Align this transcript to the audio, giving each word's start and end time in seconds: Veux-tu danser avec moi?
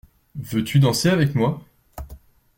Veux-tu 0.35 0.79
danser 0.79 1.09
avec 1.09 1.35
moi? 1.35 1.61